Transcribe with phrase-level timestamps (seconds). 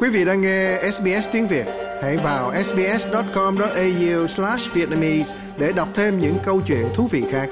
[0.00, 1.66] Quý vị đang nghe SBS tiếng Việt,
[2.02, 7.50] hãy vào sbs.com.au/vietnamese để đọc thêm những câu chuyện thú vị khác.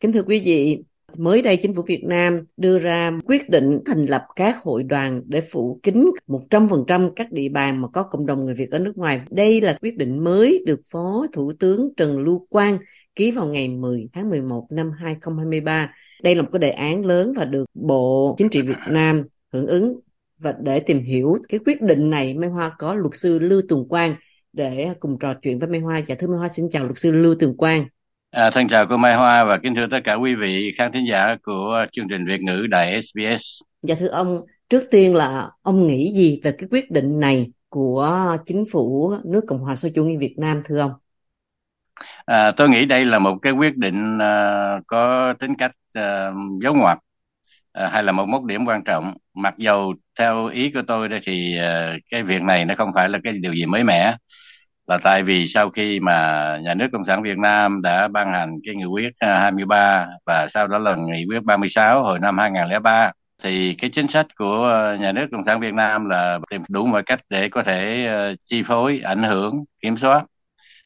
[0.00, 0.82] Kính thưa quý vị,
[1.16, 5.22] mới đây chính phủ Việt Nam đưa ra quyết định thành lập các hội đoàn
[5.26, 8.98] để phủ kín 100% các địa bàn mà có cộng đồng người Việt ở nước
[8.98, 9.20] ngoài.
[9.30, 12.78] Đây là quyết định mới được Phó Thủ tướng Trần Lưu Quang
[13.14, 17.32] ký vào ngày 10 tháng 11 năm 2023 đây là một cái đề án lớn
[17.36, 20.00] và được Bộ Chính trị Việt Nam hưởng ứng
[20.38, 23.88] và để tìm hiểu cái quyết định này Mai Hoa có luật sư Lưu Tường
[23.88, 24.14] Quang
[24.52, 25.98] để cùng trò chuyện với Mai Hoa.
[26.06, 27.86] Dạ thưa Mai Hoa xin chào luật sư Lưu Tường Quang.
[28.30, 31.06] À, thân chào cô Mai Hoa và kính thưa tất cả quý vị khán thính
[31.10, 33.62] giả của chương trình Việt ngữ Đài SBS.
[33.82, 38.36] Dạ thưa ông, trước tiên là ông nghĩ gì về cái quyết định này của
[38.46, 40.92] chính phủ nước Cộng hòa xã hội chủ nghĩa Việt Nam thưa ông?
[42.24, 46.30] À, tôi nghĩ đây là một cái quyết định à, có tính cách à,
[46.62, 46.98] dấu ngoặc
[47.72, 49.14] à, hay là một mốc điểm quan trọng.
[49.34, 53.08] Mặc dầu theo ý của tôi đây thì à, cái việc này nó không phải
[53.08, 54.16] là cái điều gì mới mẻ,
[54.86, 58.58] là tại vì sau khi mà nhà nước Cộng sản Việt Nam đã ban hành
[58.66, 63.12] cái nghị quyết à, 23 và sau đó là nghị quyết 36 hồi năm 2003
[63.42, 67.02] thì cái chính sách của nhà nước Cộng sản Việt Nam là tìm đủ mọi
[67.02, 70.24] cách để có thể à, chi phối, ảnh hưởng, kiểm soát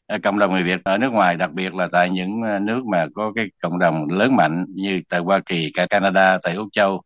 [0.07, 2.85] Ờ, cộng đồng người Việt ở nước ngoài đặc biệt là tại những ờ, nước
[2.85, 6.67] mà có cái cộng đồng lớn mạnh như tại Hoa Kỳ, cả Canada, tại Úc
[6.73, 7.01] Châu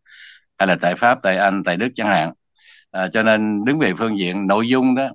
[0.57, 2.33] hay là tại Pháp, tại Anh, tại Đức chẳng hạn.
[2.91, 5.09] À, cho nên đứng về phương diện nội dung đó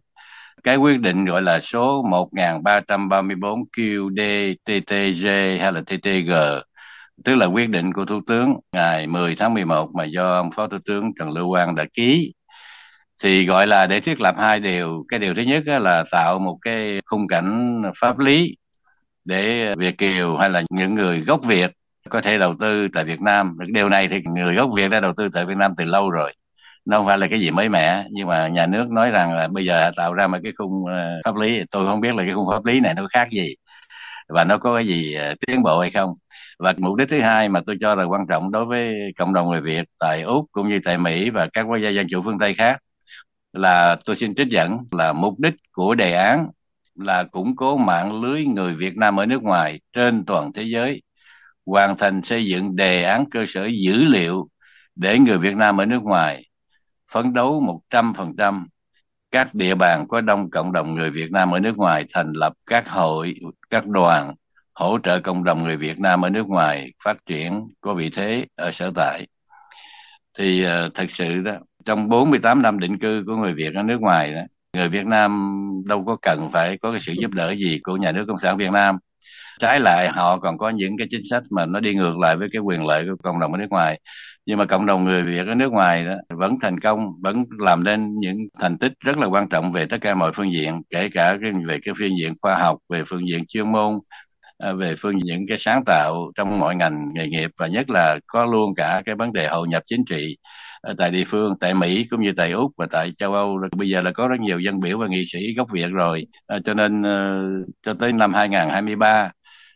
[0.64, 5.26] cái quyết định gọi là số 1334 QDTTG
[5.60, 6.32] hay là TTG
[7.24, 10.68] tức là quyết định của Thủ tướng ngày 10 tháng 11 mà do ông Phó
[10.68, 12.32] Thủ tướng Trần Lưu Quang đã ký
[13.22, 15.04] thì, gọi là, để thiết lập hai điều.
[15.08, 18.56] Cái điều thứ nhất là tạo một cái khung cảnh pháp lý
[19.24, 21.70] để Việt kiều hay là những người gốc Việt
[22.10, 23.56] có thể đầu tư tại Việt Nam.
[23.68, 26.32] Điều này thì người gốc Việt đã đầu tư tại Việt Nam từ lâu rồi.
[26.86, 29.48] Nó không phải là cái gì mới mẻ, nhưng mà nhà nước nói rằng là
[29.48, 31.62] bây giờ tạo ra một cái khung ờ, pháp lý.
[31.70, 33.54] Tôi không biết là cái khung pháp lý này nó khác gì
[34.28, 36.14] và nó có cái gì ờ, tiến bộ hay không.
[36.58, 39.50] Và mục đích thứ hai mà tôi cho là quan trọng đối với cộng đồng
[39.50, 42.38] người Việt tại Úc cũng như tại Mỹ và các quốc gia dân chủ phương
[42.38, 42.78] Tây khác
[43.56, 46.48] là tôi xin trích dẫn là mục đích của đề án
[46.94, 51.02] là củng cố mạng lưới người Việt Nam ở nước ngoài trên toàn thế giới,
[51.66, 54.48] hoàn thành xây dựng đề án cơ sở dữ liệu
[54.94, 56.44] để người Việt Nam ở nước ngoài
[57.12, 58.66] phấn đấu 100%
[59.30, 62.52] các địa bàn có đông cộng đồng người Việt Nam ở nước ngoài thành lập
[62.66, 63.34] các hội,
[63.70, 64.34] các đoàn
[64.74, 68.46] hỗ trợ cộng đồng người Việt Nam ở nước ngoài phát triển có vị thế
[68.54, 69.26] ở sở tại.
[70.38, 71.52] Thì uh, thật sự đó
[71.86, 74.40] trong 48 năm định cư của người Việt ở nước ngoài đó,
[74.76, 75.52] người Việt Nam
[75.86, 78.56] đâu có cần phải có cái sự giúp đỡ gì của nhà nước cộng sản
[78.56, 78.98] Việt Nam.
[79.60, 82.48] Trái lại họ còn có những cái chính sách mà nó đi ngược lại với
[82.52, 84.00] cái quyền lợi của cộng đồng ở nước ngoài.
[84.46, 87.84] Nhưng mà cộng đồng người Việt ở nước ngoài đó vẫn thành công vẫn làm
[87.84, 91.08] nên những thành tích rất là quan trọng về tất cả mọi phương diện kể
[91.12, 93.98] cả cái về cái phương diện khoa học về phương diện chuyên môn
[94.58, 98.18] à, về phương những cái sáng tạo trong mọi ngành nghề nghiệp và nhất là
[98.28, 100.36] có luôn cả cái vấn đề hội nhập chính trị
[100.98, 104.00] tại địa phương tại Mỹ cũng như tại Úc và tại châu Âu bây giờ
[104.00, 107.00] là có rất nhiều dân biểu và nghị sĩ gốc Việt rồi à, cho nên
[107.00, 109.30] uh, cho tới năm 2023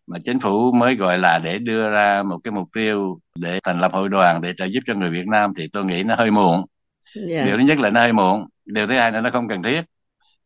[0.06, 3.80] mà chính phủ mới gọi là để đưa ra một cái mục tiêu để thành
[3.80, 6.30] lập hội đoàn để trợ giúp cho người Việt Nam thì tôi nghĩ nó hơi
[6.30, 6.64] muộn
[7.16, 7.28] yeah.
[7.30, 7.44] Dạ.
[7.44, 9.82] điều thứ nhất là nó hơi muộn điều thứ hai là nó không cần thiết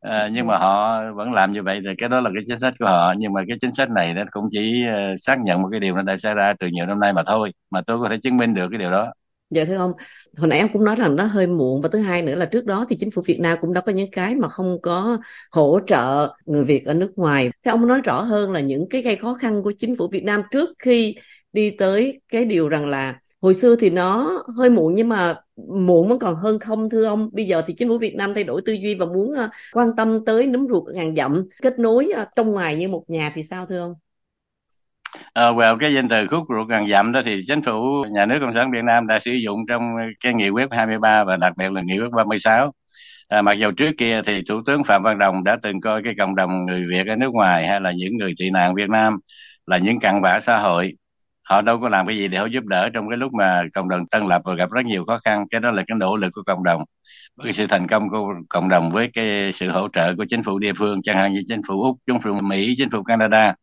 [0.00, 2.74] à, nhưng mà họ vẫn làm như vậy thì cái đó là cái chính sách
[2.78, 4.84] của họ nhưng mà cái chính sách này nó cũng chỉ
[5.18, 7.52] xác nhận một cái điều nó đã xảy ra từ nhiều năm nay mà thôi
[7.70, 9.12] mà tôi có thể chứng minh được cái điều đó
[9.50, 9.92] Dạ thưa ông,
[10.36, 11.80] hồi nãy em cũng nói rằng nó hơi muộn.
[11.80, 13.92] Và thứ hai nữa là trước đó thì chính phủ Việt Nam cũng đã có
[13.92, 15.18] những cái mà không có
[15.52, 17.50] hỗ trợ người Việt ở nước ngoài.
[17.64, 20.24] Thế ông nói rõ hơn là những cái gây khó khăn của chính phủ Việt
[20.24, 21.14] Nam trước khi
[21.52, 26.08] đi tới cái điều rằng là hồi xưa thì nó hơi muộn nhưng mà muộn
[26.08, 27.30] vẫn còn hơn không thưa ông.
[27.32, 29.88] Bây giờ thì chính phủ Việt Nam thay đổi tư duy và muốn ờ, quan
[29.96, 33.42] tâm tới nấm ruột ngàn dặm kết nối ờ, trong ngoài như một nhà thì
[33.42, 33.94] sao thưa ông?
[35.32, 38.38] À, vào cái danh từ khúc ruột gần dặm đó thì chính phủ nhà nước
[38.40, 41.72] cộng sản Việt Nam đã sử dụng trong cái nghị quyết 23 và đặc biệt
[41.72, 42.72] là nghị quyết 36
[43.28, 46.02] à, ờ, mặc dù trước kia thì thủ tướng Phạm Văn Đồng đã từng coi
[46.02, 48.90] cái cộng đồng người Việt ở nước ngoài hay là những người tị nạn Việt
[48.90, 49.18] Nam
[49.66, 50.92] là những cặn bã xã hội.
[51.42, 53.88] Họ đâu có làm cái gì để họ giúp đỡ trong cái lúc mà cộng
[53.88, 55.44] đồng tân lập và gặp rất nhiều khó khăn.
[55.50, 56.84] Cái đó là cái nỗ lực của cộng đồng.
[57.36, 60.58] Với sự thành công của cộng đồng với cái sự hỗ trợ của chính phủ
[60.58, 63.54] địa phương chẳng hạn như chính phủ úc chính phủ mỹ chính phủ canada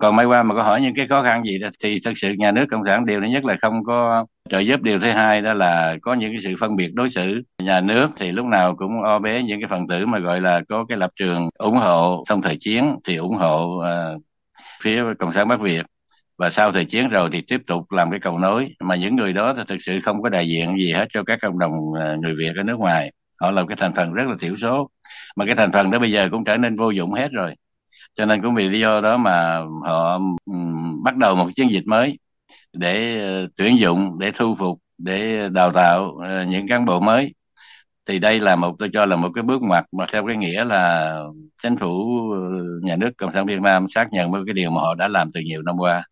[0.00, 2.32] còn may qua mà có hỏi những cái khó khăn gì đó thì thực sự
[2.38, 4.82] nhà nước cộng sản điều thứ nhất là không có trợ giúp.
[4.82, 7.42] Điều thứ hai đó là có những cái sự phân biệt đối xử.
[7.62, 10.62] Nhà nước thì lúc nào cũng o bế những cái phần tử mà gọi là
[10.68, 14.22] có cái lập trường ủng hộ trong thời chiến thì ủng hộ uh,
[14.82, 15.86] phía cộng sản bắc việt.
[16.38, 18.66] Và sau thời chiến rồi thì tiếp tục làm cái cầu nối.
[18.80, 21.38] Mà những người đó thì thực sự không có đại diện gì hết cho các
[21.42, 23.12] cộng đồng ờ, người Việt ở nước ngoài.
[23.40, 24.90] Họ là cái thành phần rất là thiểu số.
[25.36, 27.54] Mà cái thành phần đó bây giờ cũng trở nên vô dụng hết rồi
[28.16, 31.86] cho nên cũng vì lý do đó mà họ um, bắt đầu một chiến dịch
[31.86, 32.18] mới
[32.72, 37.34] để uh, tuyển dụng để thu phục để đào tạo uh, những cán bộ mới.
[38.06, 40.64] Thì đây là một tôi cho là một cái bước ngoặt mà theo cái nghĩa
[40.64, 41.14] là
[41.62, 42.38] chính phủ ờ,
[42.82, 45.32] nhà nước cộng sản Việt Nam xác nhận với cái điều mà họ đã làm
[45.32, 46.04] từ nhiều năm qua.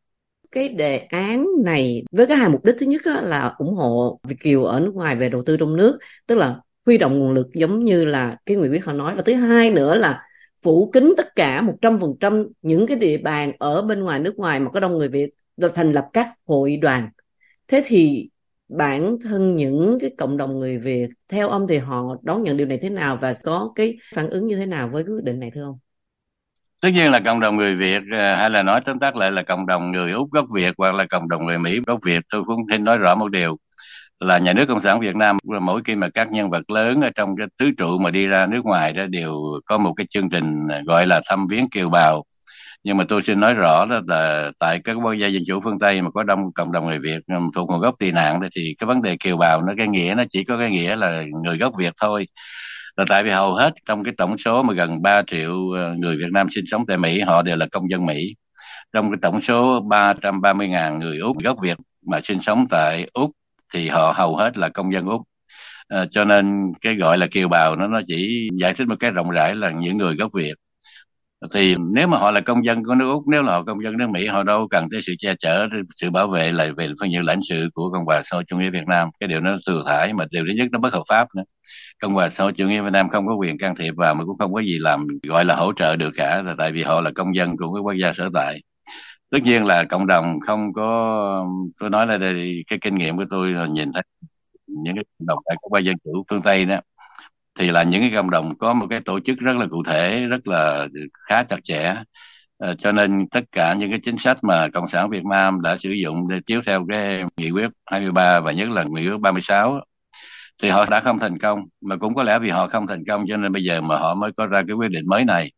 [0.52, 4.36] Cái đề án này với cái hai mục đích thứ nhất là ủng hộ Việt
[4.40, 7.48] kiều ở nước ngoài về đầu tư trong nước tức là huy động nguồn lực
[7.54, 9.14] giống như là cái nghị quyết họ nói.
[9.14, 10.22] Và thứ hai nữa là
[10.64, 14.70] phủ kín tất cả 100% những cái địa bàn ở bên ngoài, nước ngoài mà
[14.70, 17.08] có đông người Việt là thành lập các hội đoàn
[17.68, 18.28] thế thì
[18.68, 22.66] bản thân những cái cộng đồng người Việt, theo ông thì họ đón nhận điều
[22.66, 25.50] này thế nào và có cái phản ứng như thế nào với quyết định này
[25.54, 25.78] thưa ông?
[26.80, 29.42] Tất nhiên là cộng đồng người Việt à, hay là nói tóm tắt lại là
[29.42, 32.44] cộng đồng người Úc gốc Việt hoặc là cộng đồng người Mỹ gốc Việt, tôi
[32.46, 33.56] cũng xin nói rõ một điều
[34.24, 37.10] là nhà nước cộng sản Việt Nam mỗi khi mà các nhân vật lớn ở
[37.14, 39.34] trong cái tứ trụ mà đi ra nước ngoài đó đều
[39.66, 42.24] có một cái chương trình gọi là thăm viếng kiều bào.
[42.84, 45.78] Nhưng mà tôi xin nói rõ đó là tại các quốc gia dân chủ phương
[45.78, 47.18] Tây mà có đông cộng đồng người Việt
[47.54, 50.14] thuộc nguồn gốc tị nạn đó thì cái vấn đề kiều bào nó, cái nghĩa
[50.16, 52.26] nó chỉ có cái nghĩa là người gốc Việt thôi.
[52.96, 56.16] Là tại vì hầu hết trong cái tổng số mà gần 3 triệu ờ, người
[56.16, 58.34] Việt Nam sinh sống tại Mỹ, họ đều là công dân Mỹ.
[58.92, 63.30] Trong cái tổng số 330.000 người Úc gốc Việt mà sinh sống tại Úc
[63.74, 65.22] thì họ hầu hết là công dân Úc.
[65.88, 69.10] À, cho nên cái gọi là kiều bào nó nó chỉ giải thích một cái
[69.10, 70.54] rộng rãi là những người gốc Việt.
[71.54, 73.96] Thì nếu mà họ là công dân của nước Úc nếu là họ công dân
[73.96, 77.12] nước Mỹ họ đâu cần tới sự che chở sự bảo vệ lại về phương
[77.12, 79.08] diện lãnh sự của Cộng hòa xã hội chủ nghĩa Việt Nam.
[79.20, 81.42] Cái điều nó thừa thải mà điều thứ nhất nó bất hợp pháp nữa.
[82.02, 84.24] Cộng hòa xã hội chủ nghĩa Việt Nam không có quyền can thiệp vào mà
[84.24, 86.42] cũng không có gì làm gọi là hỗ trợ được cả.
[86.42, 88.60] Là tại vì họ là công dân của cái quốc gia sở tại
[89.34, 91.46] tất nhiên là cộng đồng không có
[91.78, 94.02] tôi nói là đây cái kinh nghiệm của tôi là nhìn thấy
[94.66, 96.80] những cái cộng đồng đã các quốc gia dân chủ phương Tây đó
[97.58, 100.26] thì là những cái cộng đồng có một cái tổ chức rất là cụ thể
[100.26, 100.88] rất là
[101.28, 101.94] khá chặt chẽ.
[102.58, 105.76] À, cho nên tất cả những cái chính sách mà cộng sản Việt Nam đã
[105.76, 109.80] sử dụng để chiếu theo cái nghị quyết 23 và nhất là nghị quyết 36
[110.62, 111.64] thì họ đã không thành công.
[111.80, 114.14] Mà cũng có lẽ vì họ không thành công cho nên bây giờ mà họ
[114.14, 115.52] mới có ra cái quyết định mới này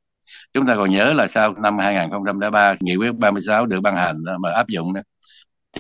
[0.56, 4.53] chúng ta còn nhớ là sau năm 2003 nghị quyết 36 được ban hành mà
[4.53, 5.00] áp dụng đó,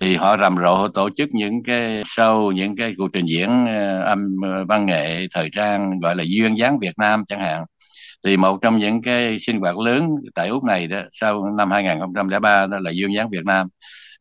[0.00, 4.02] thì họ rầm rộ tổ chức những cái show, những cái cuộc trình diễn ờ,
[4.02, 7.64] âm ờ, văn nghệ thời trang gọi là duyên dáng Việt Nam chẳng hạn.
[8.24, 12.66] Thì một trong những cái sinh hoạt lớn tại Úc này đó, sau năm 2003
[12.66, 13.68] đó là duyên dáng Việt Nam.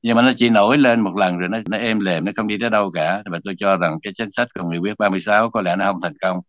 [0.01, 2.47] Nhưng mà nó chỉ nổi lên một lần rồi nó nó êm lềm, nó không
[2.47, 3.23] đi tới đâu cả.
[3.31, 6.01] Và tôi cho rằng cái chính sách của nghị quyết 36 có lẽ nó không
[6.03, 6.39] thành công.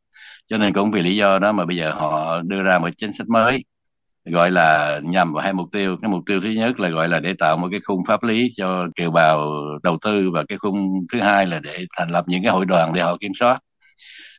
[0.48, 3.12] Cho nên cũng vì lý do đó mà bây giờ họ đưa ra một chính
[3.12, 3.64] sách mới
[4.26, 5.96] gọi là nhằm vào hai mục tiêu.
[6.02, 8.48] Cái mục tiêu thứ nhất là gọi là để tạo một cái khung pháp lý
[8.56, 9.52] cho kiều bào
[9.82, 12.92] đầu tư và cái khung thứ hai là để thành lập những cái hội đoàn
[12.94, 13.58] để họ kiểm soát.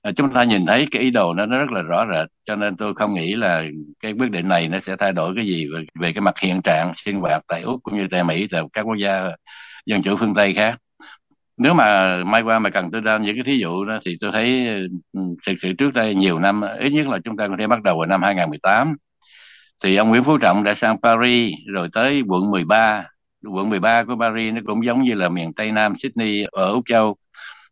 [0.02, 2.56] À, chúng ta nhìn thấy cái ý đồ nó, nó rất là rõ rệt cho
[2.56, 3.64] nên tôi không nghĩ là
[4.00, 6.62] cái quyết định này nó sẽ thay đổi cái gì về, về cái mặt hiện
[6.62, 9.24] trạng sinh hoạt tại úc cũng như tại mỹ tại các quốc gia
[9.86, 10.78] dân chủ phương tây khác.
[11.58, 14.32] Nếu mà mai qua mà cần tôi ra những cái thí dụ đó thì tôi
[14.32, 17.56] thấy ừ, ừ, thực sự trước đây nhiều năm ít nhất là chúng ta có
[17.60, 18.96] thể bắt đầu vào năm 2018
[19.84, 23.04] thì ông Nguyễn Phú Trọng đã sang Paris, rồi tới quận 13
[23.52, 26.84] quận 13 của Paris nó cũng giống như là miền Tây Nam Sydney ở Úc
[26.88, 27.16] Châu.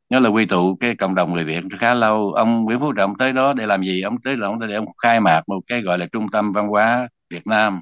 [0.09, 2.33] Nó là quy tụ cái cộng đồng người Việt khá lâu.
[2.33, 4.01] Ông Nguyễn Phú Trọng tới đó để làm gì?
[4.01, 6.67] Ông tới là ông để ông khai mạc một cái gọi là trung tâm văn
[6.67, 7.81] hóa Việt Nam.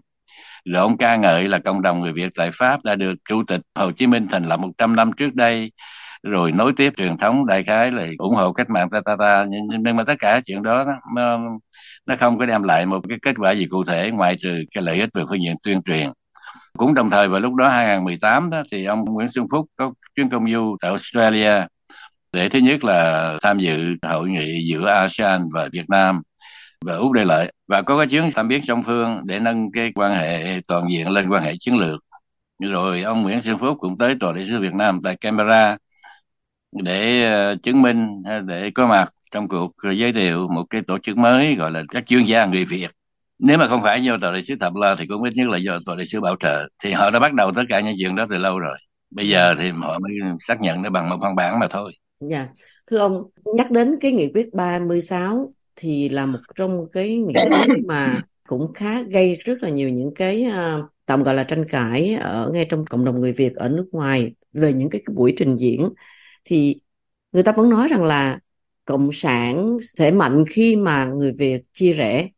[0.66, 3.62] Rồi ông ca ngợi là cộng đồng người Việt tại Pháp đã được chủ tịch
[3.76, 5.72] Hồ Chí Minh thành lập 100 năm trước đây
[6.24, 9.46] rồi nối tiếp truyền thống đại khái là ủng hộ cách mạng ta ta ta.
[9.50, 11.40] Nhưng, nhưng mà tất cả chuyện đó nó
[12.06, 14.84] nó không có đem lại một cái kết quả gì cụ thể ngoại trừ cái
[14.84, 16.10] lợi ích về phương diện tuyên truyền.
[16.78, 20.30] Cũng đồng thời vào lúc đó 2018 đó thì ông Nguyễn Xuân Phúc có chuyến
[20.30, 21.68] công du tại Australia
[22.34, 26.22] để thứ nhất là tham dự hội nghị giữa ASEAN và Việt Nam
[26.86, 27.52] và Úc Đại Lợi.
[27.68, 31.10] Và có cái chuyến tham biết song phương để nâng cái quan hệ toàn diện
[31.10, 32.00] lên quan hệ chiến lược.
[32.60, 35.78] Rồi ông Nguyễn Xuân Phúc cũng tới tòa đại sứ Việt Nam tại Canberra
[36.84, 41.18] để uh, chứng minh để có mặt trong cuộc giới thiệu một cái tổ chức
[41.18, 42.90] mới gọi là các chuyên gia người Việt.
[43.40, 45.58] Nếu mà không phải do tòa đại sứ Thập La thì cũng ít nhất là
[45.58, 46.68] do tòa đại sứ bảo trợ.
[46.84, 48.78] Thì họ đã bắt đầu tất cả những chuyện đó từ lâu rồi.
[49.12, 50.12] Bây giờ thì họ mới
[50.48, 51.94] xác nhận nó bằng một văn bản mà thôi.
[52.20, 52.48] Dạ.
[52.92, 57.86] Thưa ông nhắc đến cái nghị quyết 36 thì là một trong cái nghị quyết
[57.88, 62.18] mà cũng khá gây rất là nhiều những cái uh, tạm gọi là tranh cãi
[62.22, 65.34] ở ngay trong cộng đồng người Việt ở nước ngoài về những cái, cái buổi
[65.38, 65.90] trình diễn
[66.46, 66.80] thì
[67.32, 68.40] người ta vẫn nói rằng là
[68.86, 72.30] cộng sản sẽ mạnh khi mà người Việt chia rẽ.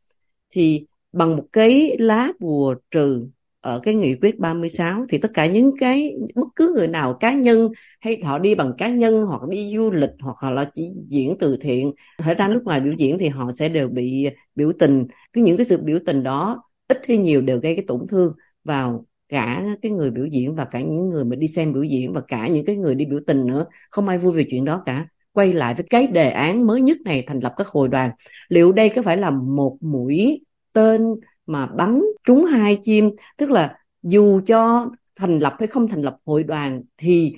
[0.49, 3.27] Thì bằng một cái lá bùa trừ
[3.61, 7.33] ở cái nghị quyết 36 thì tất cả những cái, bất cứ người nào, cá
[7.33, 7.69] nhân,
[8.01, 11.57] hay họ đi bằng cá nhân, hoặc đi du lịch, hoặc là chỉ diễn từ
[11.61, 15.07] thiện thể ra nước ngoài biểu diễn thì họ sẽ đều bị biểu tình.
[15.33, 18.33] Cái, những cái sự biểu tình đó ít hay nhiều đều gây cái tổn thương
[18.63, 22.13] vào cả cái người biểu diễn và cả những người mà đi xem biểu diễn
[22.13, 24.83] và cả những cái người đi biểu tình nữa, không ai vui về chuyện đó
[24.85, 25.07] cả.
[25.33, 28.11] Quay lại với cái đề án mới nhất này, thành lập các hội đoàn.
[28.49, 30.41] Liệu đây có phải là một mũi
[30.73, 31.01] tên
[31.45, 33.11] mà bắn trúng hai chim?
[33.37, 37.33] Tức là dù cho thành lập hay không thành lập hội đoàn, thì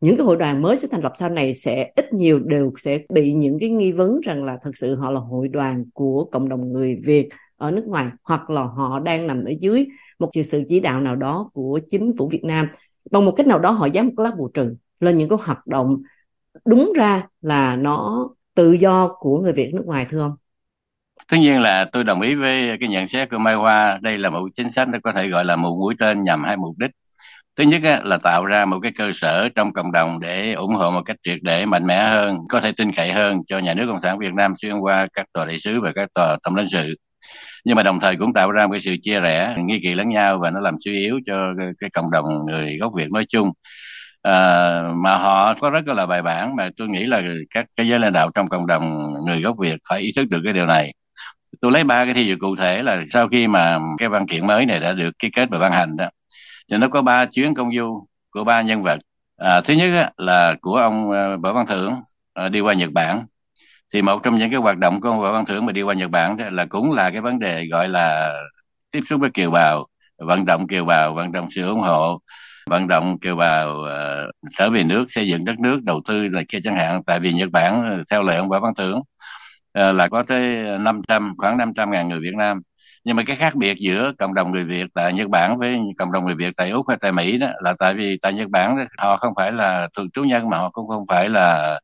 [0.00, 2.98] những cái hội đoàn mới sẽ thành lập sau này sẽ ít nhiều đều sẽ
[3.14, 6.48] bị những cái nghi vấn rằng là thật sự họ là hội đoàn của cộng
[6.48, 7.28] đồng người Việt
[7.58, 9.86] ở nước ngoài, hoặc là họ đang nằm ở dưới
[10.18, 12.68] một sự chỉ đạo nào đó của chính phủ Việt Nam.
[13.10, 15.66] Bằng một cách nào đó họ dám một lá bù trừ lên những cái hoạt
[15.66, 16.02] động
[16.66, 20.32] đúng ra là nó tự do của người Việt nước ngoài, thưa ông.
[21.30, 23.98] Tất nhiên là tôi đồng ý với cái nhận xét của Mai Hoa.
[24.02, 26.78] Đây là một chính sách có thể gọi là một mũi tên nhằm hai mục
[26.78, 26.90] đích.
[27.56, 30.90] Thứ nhất là tạo ra một cái cơ sở trong cộng đồng để ủng hộ
[30.90, 33.86] một cách triệt để, mạnh mẽ hơn, có thể tin cậy hơn cho nhà nước
[33.88, 36.68] cộng sản Việt Nam xuyên qua các tòa đại sứ và các tòa tổng lãnh
[36.68, 36.94] sự
[37.64, 40.08] nhưng mà đồng thời cũng tạo ra một cái sự chia rẽ nghi kỵ lẫn
[40.08, 43.24] nhau và nó làm suy yếu cho cái, cái cộng đồng người gốc Việt nói
[43.28, 43.52] chung.
[44.22, 47.98] À, mà họ có rất là bài bản mà tôi nghĩ là các cái giới
[47.98, 50.94] lãnh đạo trong cộng đồng người gốc Việt phải ý thức được cái điều này.
[51.60, 54.46] Tôi lấy ba cái thí dụ cụ thể là sau khi mà cái văn kiện
[54.46, 56.10] mới này đã được ký kết và ban hành đó
[56.70, 58.98] thì nó có ba chuyến công du của ba nhân vật.
[59.36, 61.94] À, thứ nhất là của ông ờ, võ văn thưởng
[62.52, 63.26] đi qua nhật bản
[63.92, 65.94] thì một trong những cái hoạt động của ông võ văn thưởng mà đi qua
[65.94, 68.34] nhật bản là cũng là cái vấn đề gọi là
[68.90, 69.86] tiếp xúc với kiều bào
[70.18, 72.20] vận động kiều bào vận động sự ủng hộ
[72.68, 76.42] vận động kiều bào uh, trở về nước xây dựng đất nước đầu tư là
[76.48, 77.02] kia chẳng hạn.
[77.06, 80.64] Tại vì nhật bản ờ, theo lời ông võ văn thưởng uh, là có tới
[80.78, 82.60] 500 khoảng 500 ngàn người Việt Nam.
[83.04, 86.12] Nhưng mà cái khác biệt giữa cộng đồng người Việt tại Nhật Bản với cộng
[86.12, 88.86] đồng người Việt tại Úc hay tại Mỹ đó là tại vì tại Nhật Bản
[88.98, 91.78] họ không phải là thường trú nhân mà họ cũng không phải là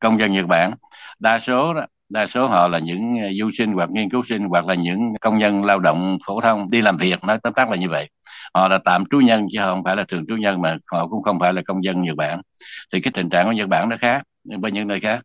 [0.00, 0.74] công dân Nhật Bản
[1.18, 4.44] đa số đó đa số họ là những ờ, du sinh hoặc nghiên cứu sinh
[4.48, 7.70] hoặc là những công nhân lao động phổ thông đi làm việc nói tóm tắt
[7.70, 8.10] là như vậy.
[8.54, 11.22] Họ là tạm trú nhân chứ không phải là thường trú nhân mà họ cũng
[11.22, 12.40] không phải là công dân Nhật Bản.
[12.92, 14.22] Thì cái tình trạng của Nhật Bản nó khác
[14.60, 15.20] với những nơi khác.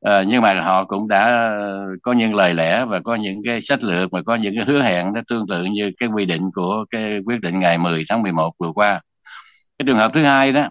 [0.00, 1.24] À, nhưng mà họ cũng đã
[1.58, 4.64] ờ, có những lời lẽ và có những cái sách lược và có những cái
[4.66, 8.04] hứa hẹn nó tương tự như cái quy định của cái quyết định ngày 10
[8.08, 9.00] tháng 11 vừa qua.
[9.78, 10.68] Cái trường hợp thứ hai đó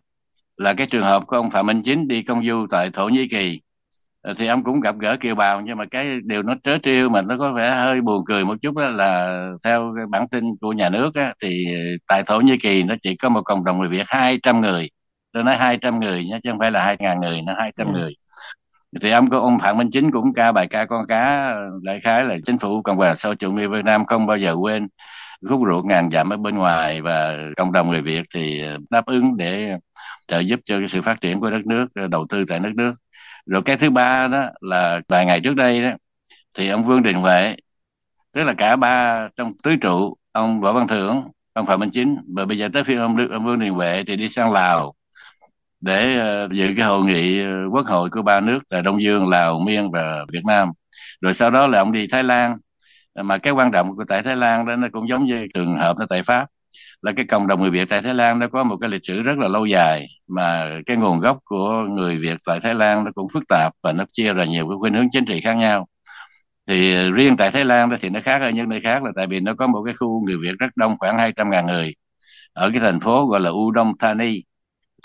[0.58, 3.28] là cái trường hợp của ông Phạm Minh Chính đi công du tại Thổ Nhĩ
[3.28, 3.62] Kỳ
[4.38, 7.22] thì ông cũng gặp gỡ kiều bào nhưng mà cái điều nó trớ trêu mà
[7.22, 10.74] nó có vẻ hơi buồn cười một chút đó là theo cái bản tin của
[10.74, 11.66] nhà nước á, thì
[12.08, 14.90] tại Thổ Nhĩ Kỳ nó chỉ có một cộng đồng người Việt 200 người.
[15.34, 17.94] Tôi nói 200 người nhé chứ không phải là 2.000 người nó 200 ừ.
[17.94, 18.14] người.
[19.02, 22.24] Thì ông có ông Phạm Minh Chính cũng ca bài ca con cá đại khái
[22.24, 24.88] là chính phủ cộng hòa xã hội chủ nghĩa Việt Nam không bao giờ quên
[25.50, 29.38] khúc ruột ngàn dặm ở bên ngoài và cộng đồng người Việt thì đáp ứng
[29.38, 29.70] để
[30.28, 32.94] trợ giúp cho cái sự phát triển của đất nước đầu tư tại đất nước
[33.48, 35.92] rồi cái thứ ba đó là vài ngày trước đây đó
[36.58, 37.56] thì ông Vương Đình Huệ
[38.34, 41.24] tức là cả ba trong tứ trụ ông Võ Văn Thưởng
[41.54, 44.16] ông Phạm Minh Chính và bây giờ tới phiên ông, ông Vương Đình Huệ thì
[44.16, 44.94] đi sang Lào
[45.82, 49.30] để uh, dự cái hội nghị ờ, quốc hội của ba nước là Đông Dương,
[49.30, 50.72] Lào, Miên và Việt Nam.
[51.22, 52.58] Rồi sau đó là ông đi Thái Lan.
[53.16, 55.98] Mà cái quan trọng của tại Thái Lan đó nó cũng giống như trường hợp
[56.00, 56.48] nó tại Pháp
[57.02, 59.22] là cái cộng đồng người Việt tại Thái Lan nó có một cái lịch sử
[59.22, 63.12] rất là lâu dài, mà cái nguồn gốc của người Việt tại Thái Lan nó
[63.16, 65.88] cũng phức tạp và nó chia ra nhiều cái khuynh hướng chính trị khác nhau.
[66.68, 69.40] Thì riêng tại Thái Lan thì nó khác ở những nơi khác là tại vì
[69.40, 71.96] nó có một cái khu người Việt rất đông, khoảng 200 ngàn người,
[72.54, 74.44] ở cái thành phố gọi là Udon Thani.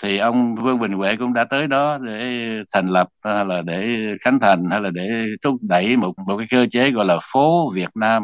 [0.03, 3.97] Thì ông Vương Bình Huệ cũng đã tới đó để thành lập, hay là để
[4.21, 5.09] khánh thành, hay là để
[5.43, 8.23] thúc đẩy một một cái cơ chế gọi là phố Việt Nam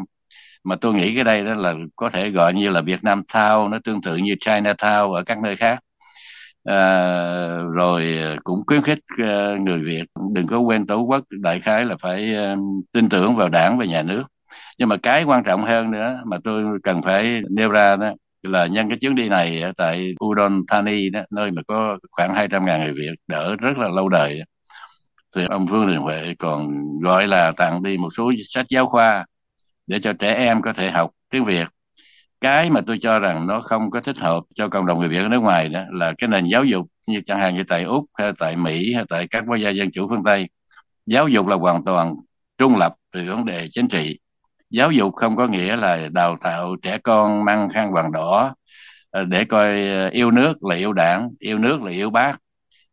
[0.64, 3.70] mà tôi nghĩ cái đây đó là có thể gọi như là Việt Nam Town
[3.70, 5.80] nó tương tự như Chinatown ở các nơi khác.
[6.64, 6.78] À,
[7.74, 11.84] rồi ờ, cũng khuyến khích ờ, người Việt đừng có quên tổ quốc đại khái
[11.86, 12.56] là phải ờ,
[12.94, 14.24] tin tưởng vào đảng và nhà nước.
[14.78, 18.14] Nhưng mà cái quan trọng hơn nữa mà tôi cần phải nêu ra đó
[18.44, 22.36] là nhân cái chuyến đi này ở tại Udon Thani đó nơi mà có khoảng
[22.36, 24.40] 200 ngàn người Việt đỡ rất là lâu đời.
[25.36, 29.26] Thì ông Vương Đình Huệ còn gọi là tặng đi một số sách giáo khoa
[29.90, 31.68] để cho trẻ em có thể học tiếng Việt.
[32.42, 35.18] Cái mà tôi cho rằng nó không có thích hợp cho cộng đồng người Việt
[35.18, 38.06] ở nước ngoài đó là cái nền giáo dục như chẳng hạn như tại Úc
[38.18, 40.50] hay tại Mỹ hay tại các quốc gia dân chủ phương Tây.
[41.06, 42.16] Giáo dục là hoàn toàn
[42.58, 44.20] trung lập về vấn đề chính trị.
[44.70, 48.56] Giáo dục không có nghĩa là đào tạo trẻ con mang khăn vàng đỏ
[49.12, 52.40] ờ, để coi ờ, yêu nước là yêu đảng, yêu nước là yêu bác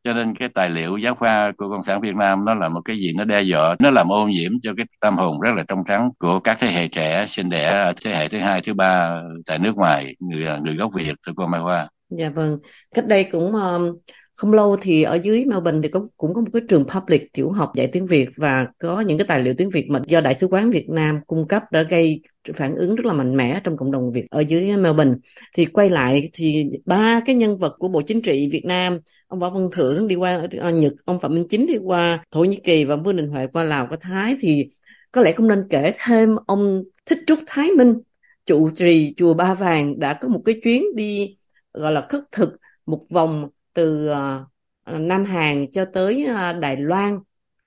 [0.07, 2.81] cho nên cái tài liệu giáo khoa của cộng sản Việt Nam nó là một
[2.85, 5.65] cái gì nó đe dọa, nó làm ô nhiễm cho cái tâm hồn rất là
[5.69, 9.23] trong trắng của các thế hệ trẻ, sinh đẻ, thế hệ thứ hai, thứ ba
[9.47, 12.59] tại nước ngoài, người người gốc Việt, thưa cô Mai Hoa dạ vâng
[12.95, 13.97] cách đây cũng um,
[14.37, 17.51] không lâu thì ở dưới Melbourne thì có, cũng có một cái trường public tiểu
[17.51, 20.35] học dạy tiếng Việt và có những cái tài liệu tiếng Việt mà do Đại
[20.35, 22.21] sứ quán Việt Nam cung cấp đã gây
[22.55, 25.15] phản ứng rất là mạnh mẽ trong cộng đồng Việt ở dưới Melbourne.
[25.55, 29.41] Thì quay lại thì ba cái nhân vật của Bộ Chính trị Việt Nam, ông
[29.41, 32.61] Võ Văn Thưởng đi qua uh, Nhật, ông Phạm Minh Chính đi qua Thổ Nhĩ
[32.65, 34.69] Kỳ và Vương Đình Huệ qua Lào, qua Thái thì
[35.13, 37.95] có lẽ cũng nên kể thêm ông Thích Trúc Thái Minh,
[38.47, 41.37] trụ trì chùa Ba Vàng đã có một cái chuyến đi
[41.77, 42.57] gọi là khất thực
[42.87, 47.19] một vòng từ uh, Nam Hàn cho tới uh, Đài Loan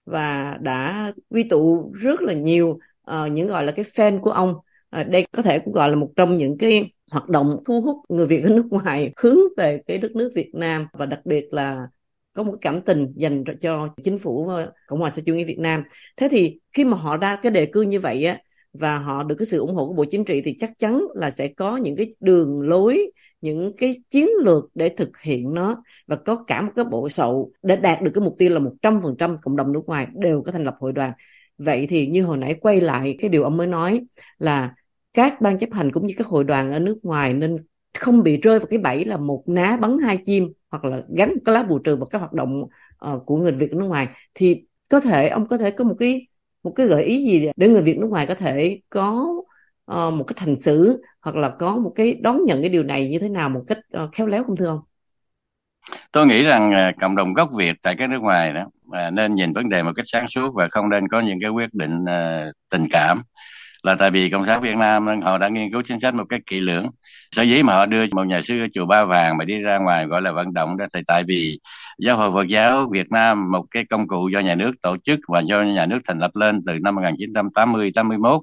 [0.05, 2.79] và đã quy tụ rất là nhiều
[3.11, 4.55] uh, những gọi là cái fan của ông.
[4.99, 7.97] Uh, đây có thể cũng gọi là một trong những cái hoạt động thu hút
[8.09, 11.53] người Việt ở nước ngoài hướng về cái đất nước Việt Nam và đặc biệt
[11.53, 11.87] là
[12.33, 14.51] có một cảm tình dành cho chính phủ
[14.87, 15.83] Cộng hòa xã chủ nghĩa Việt Nam.
[16.17, 18.37] Thế thì khi mà họ ra cái đề cương như vậy á
[18.73, 21.31] và họ được cái sự ủng hộ của Bộ Chính trị thì chắc chắn là
[21.31, 23.11] sẽ có những cái đường lối
[23.41, 27.51] những cái chiến lược để thực hiện nó và có cả một cái bộ sậu
[27.63, 30.63] để đạt được cái mục tiêu là 100% cộng đồng nước ngoài đều có thành
[30.63, 31.11] lập hội đoàn.
[31.57, 34.05] Vậy thì như hồi nãy quay lại cái điều ông mới nói
[34.37, 34.73] là
[35.13, 37.57] các ban chấp hành cũng như các hội đoàn ở nước ngoài nên
[37.99, 41.33] không bị rơi vào cái bẫy là một ná bắn hai chim hoặc là gắn
[41.45, 42.63] cái lá bù trừ vào các hoạt động
[43.05, 45.95] uh, của người Việt ở nước ngoài thì có thể ông có thể có một
[45.99, 46.27] cái
[46.63, 49.33] một cái gợi ý gì để người Việt nước ngoài có thể có
[49.93, 53.07] uh, một cái thành xử hoặc là có một cái đón nhận cái điều này
[53.07, 54.79] như thế nào một cách uh, khéo léo không thưa ông?
[56.11, 59.35] Tôi nghĩ rằng uh, cộng đồng gốc Việt tại các nước ngoài đó uh, nên
[59.35, 62.03] nhìn vấn đề một cách sáng suốt và không nên có những cái quyết định
[62.03, 63.23] uh, tình cảm.
[63.83, 66.41] Là tại vì cộng sản Việt Nam họ đã nghiên cứu chính sách một cách
[66.45, 66.87] kỹ lưỡng.
[67.31, 69.77] Sở dĩ mà họ đưa một nhà sư ở chùa Ba Vàng mà đi ra
[69.77, 71.59] ngoài gọi là vận động đó thì tại vì
[71.99, 75.19] giáo hội Phật giáo Việt Nam một cái công cụ do nhà nước tổ chức
[75.27, 78.41] và do nhà nước thành lập lên từ năm 1980 81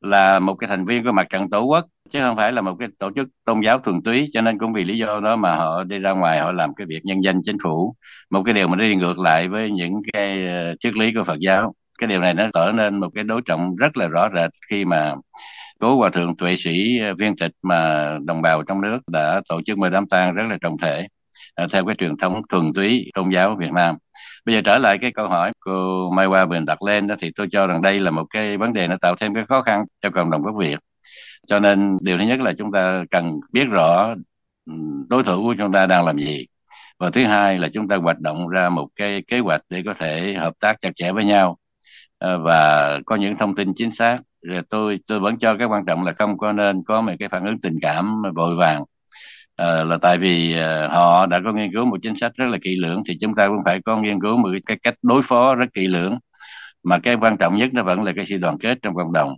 [0.00, 2.76] là một cái thành viên của mặt trận tổ quốc, chứ không phải là một
[2.78, 4.26] cái tổ chức tôn giáo thuần túy.
[4.32, 6.86] Cho nên cũng vì lý do đó mà họ đi ra ngoài, họ làm cái
[6.86, 7.94] việc nhân danh chính phủ.
[8.30, 11.24] Một cái điều mà nó đi ngược lại với những cái ờ, triết lý của
[11.24, 11.74] Phật giáo.
[11.98, 14.84] Cái điều này nó trở nên một cái đối trọng rất là rõ rệt khi
[14.84, 15.14] mà
[15.80, 19.60] cố hòa thượng tuệ sĩ ờ, viên tịch mà đồng bào trong nước đã tổ
[19.66, 21.06] chức mời đám tang rất là trọng thể
[21.54, 23.96] ờ, theo cái truyền thống thuần túy tôn giáo Việt Nam
[24.46, 27.30] bây giờ trở lại cái câu hỏi cô Mai Hoa vừa đặt lên đó, thì
[27.36, 29.84] tôi cho rằng đây là một cái vấn đề nó tạo thêm cái khó khăn
[30.02, 30.78] cho cộng đồng gốc Việt.
[31.46, 34.14] Cho nên điều thứ nhất là chúng ta cần biết rõ
[34.66, 34.72] ừ,
[35.08, 36.46] đối thủ của chúng ta đang làm gì.
[36.98, 39.94] Và thứ hai là chúng ta hoạt động ra một cái kế hoạch để có
[39.94, 41.58] thể hợp tác chặt chẽ với nhau.
[42.18, 44.18] Ờ, và có những thông tin chính xác.
[44.70, 47.46] Tôi tôi vẫn cho cái quan trọng là không có nên có một cái phản
[47.46, 48.84] ứng tình cảm vội vàng
[49.56, 52.58] à, là tại vì à, họ đã có nghiên cứu một chính sách rất là
[52.62, 55.54] kỹ lưỡng thì chúng ta cũng phải có nghiên cứu một cái cách đối phó
[55.54, 56.18] rất kỹ lưỡng.
[56.82, 59.36] Mà cái quan trọng nhất nó vẫn là cái sự đoàn kết trong cộng đồng.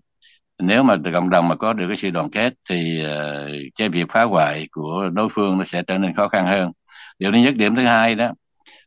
[0.58, 4.06] Nếu mà cộng đồng mà có được cái sự đoàn kết thì uh, cái việc
[4.12, 6.72] phá hoại của đối phương nó sẽ trở nên khó khăn hơn.
[7.18, 8.32] Điều thứ nhất điểm thứ hai đó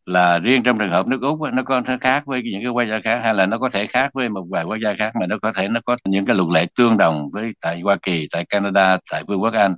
[0.05, 2.83] là riêng trong trường hợp nước úc nó có nó khác với những cái quốc
[2.83, 5.27] gia khác hay là nó có thể khác với một vài quốc gia khác mà
[5.27, 8.27] nó có thể nó có những cái luật lệ tương đồng với tại hoa kỳ
[8.31, 9.75] tại canada tại vương quốc anh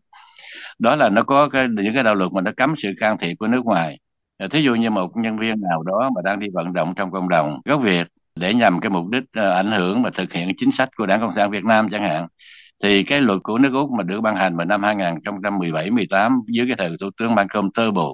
[0.84, 3.36] đó là nó có cái, những cái đạo luật mà nó cấm sự can thiệp
[3.40, 4.00] của nước ngoài.
[4.38, 7.12] À, thí dụ như một nhân viên nào đó mà đang đi vận động trong
[7.12, 10.52] cộng đồng gốc Việt để nhằm cái mục đích à, ảnh hưởng và thực hiện
[10.58, 12.28] chính sách của Đảng Cộng sản Việt Nam chẳng hạn
[12.84, 16.76] thì cái luật của nước Úc mà được ban hành vào năm 2017-18 dưới cái
[16.78, 18.14] thời thủ tướng Malcolm Turnbull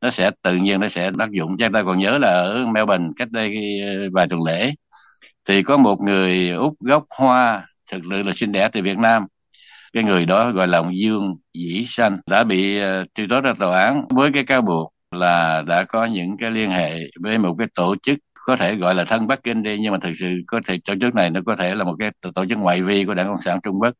[0.00, 1.56] nó sẽ tự nhiên nó sẽ tác dụng.
[1.58, 3.54] Chúng ta còn nhớ là ở Melbourne cách đây
[3.86, 4.74] ờ, vài tuần lễ
[5.48, 9.26] thì có một người Úc gốc Hoa thực sự là sinh đẻ từ Việt Nam
[9.92, 13.54] cái người đó gọi là ông Dương Dĩ Sanh đã bị uh, truy tố ra
[13.58, 17.54] tòa án với cái cáo buộc là đã có những cái liên hệ với một
[17.58, 20.26] cái tổ chức có thể gọi là thân Bắc Kinh đi nhưng mà thực sự
[20.46, 23.04] có thể tổ chức này nó có thể là một cái tổ chức ngoại vi
[23.04, 23.94] của Đảng Cộng sản Trung Quốc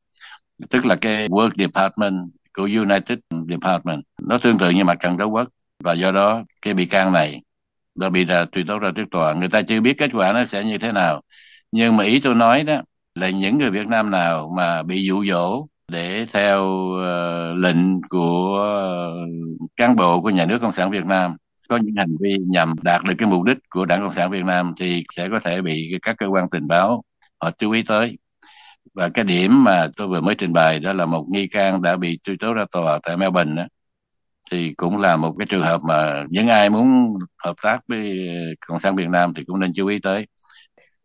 [0.71, 2.15] tức là cái Work Department
[2.55, 4.03] của United Department.
[4.23, 5.49] Nó tương tự như mặt trận đấu quốc
[5.85, 7.41] và do đó cái bị can này
[7.95, 9.35] đã bị ra truy tố ra trước tòa.
[9.35, 11.23] Người ta chưa biết kết quả nó sẽ như thế nào
[11.73, 12.83] nhưng mà ý tôi nói đó
[13.15, 18.59] là những người Việt Nam nào mà bị dụ dỗ để theo uh, lệnh của
[19.25, 21.37] uh, cán bộ của nhà nước cộng sản Việt Nam
[21.69, 24.45] có những hành vi nhằm đạt được cái mục đích của Đảng Cộng sản Việt
[24.45, 27.03] Nam thì sẽ có thể bị các cơ quan tình báo
[27.41, 28.19] họ chú ý tới
[28.95, 31.97] và cái điểm mà tôi vừa mới trình bày đó là một nghi can đã
[31.97, 33.69] bị truy tố ra tòa tại Melbourne đó,
[34.51, 38.19] thì cũng là một cái trường hợp mà những ai muốn hợp tác với
[38.67, 40.27] Cộng sản Việt Nam thì cũng nên chú ý tới.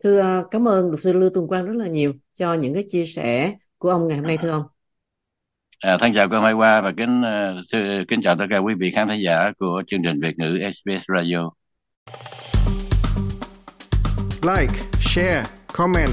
[0.04, 2.84] Thưa ờ, cảm ơn luật sư Lưu Tùng Quang rất là nhiều cho những cái
[2.90, 4.64] chia sẻ của ông ngày hôm nay thưa ông.
[5.82, 8.92] À, thân chào cô Mai Hoa và kính uh, kính chào tất cả quý vị
[8.92, 11.50] khán thính giả của chương trình Việt ngữ SBS Radio.
[14.42, 16.12] Like, share, comment.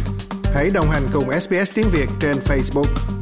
[0.54, 3.21] Hãy đồng hành cùng SBS tiếng Việt trên Facebook.